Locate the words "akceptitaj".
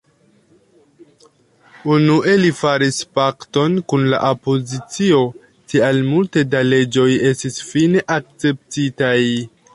8.19-9.17